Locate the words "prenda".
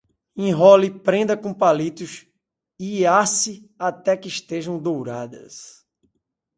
0.89-1.37